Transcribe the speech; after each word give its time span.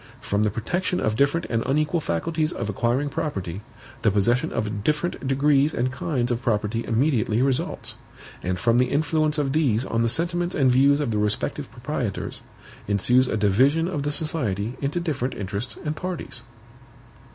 From 0.19 0.41
the 0.41 0.49
protection 0.49 0.99
of 0.99 1.15
different 1.15 1.45
and 1.47 1.63
unequal 1.63 2.01
faculties 2.01 2.51
of 2.51 2.71
acquiring 2.71 3.09
property, 3.09 3.61
the 4.01 4.09
possession 4.09 4.51
of 4.51 4.83
different 4.83 5.27
degrees 5.27 5.75
and 5.75 5.91
kinds 5.91 6.31
of 6.31 6.41
property 6.41 6.83
immediately 6.83 7.39
results; 7.43 7.97
and 8.41 8.57
from 8.57 8.79
the 8.79 8.87
influence 8.89 9.37
of 9.37 9.53
these 9.53 9.85
on 9.85 10.01
the 10.01 10.09
sentiments 10.09 10.55
and 10.55 10.71
views 10.71 10.99
of 10.99 11.11
the 11.11 11.19
respective 11.19 11.71
proprietors, 11.71 12.41
ensues 12.87 13.27
a 13.27 13.37
division 13.37 13.87
of 13.87 14.01
the 14.01 14.09
society 14.09 14.75
into 14.81 14.99
different 14.99 15.35
interests 15.35 15.77
and 15.85 15.95
parties. 15.95 16.41